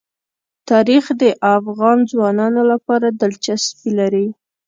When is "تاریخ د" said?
0.69-1.23